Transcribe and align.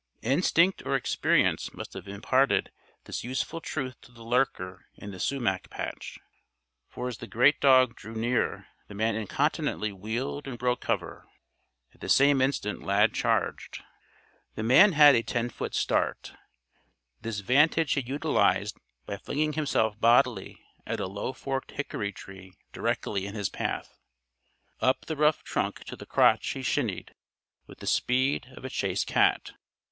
Instinct 0.23 0.81
or 0.83 0.95
experience 0.95 1.75
must 1.75 1.93
have 1.93 2.07
imparted 2.07 2.71
this 3.03 3.23
useful 3.23 3.61
truth 3.61 4.01
to 4.01 4.11
the 4.11 4.23
lurker 4.23 4.87
in 4.95 5.11
the 5.11 5.19
sumac 5.19 5.69
patch, 5.69 6.17
for 6.89 7.07
as 7.07 7.19
the 7.19 7.27
great 7.27 7.61
dog 7.61 7.95
drew 7.97 8.15
near 8.15 8.65
the 8.87 8.95
man 8.95 9.13
incontinently 9.15 9.91
wheeled 9.91 10.47
and 10.47 10.57
broke 10.57 10.81
cover. 10.81 11.29
At 11.93 12.01
the 12.01 12.09
same 12.09 12.41
instant 12.41 12.81
Lad 12.81 13.13
charged. 13.13 13.83
The 14.55 14.63
man 14.63 14.93
had 14.93 15.13
a 15.13 15.21
ten 15.21 15.51
foot 15.51 15.75
start. 15.75 16.33
This 17.21 17.41
vantage 17.41 17.93
he 17.93 18.01
utilized 18.01 18.79
by 19.05 19.17
flinging 19.17 19.53
himself 19.53 19.99
bodily 19.99 20.57
at 20.83 20.99
a 20.99 21.05
low 21.05 21.31
forked 21.31 21.73
hickory 21.73 22.11
tree 22.11 22.53
directly 22.73 23.27
in 23.27 23.35
his 23.35 23.49
path. 23.49 23.99
Up 24.79 25.05
the 25.05 25.15
rough 25.15 25.43
trunk 25.43 25.83
to 25.83 25.95
the 25.95 26.07
crotch 26.07 26.49
he 26.53 26.63
shinned 26.63 27.13
with 27.67 27.81
the 27.81 27.85
speed 27.85 28.47
of 28.57 28.65
a 28.65 28.69
chased 28.71 29.05
cat. 29.05 29.51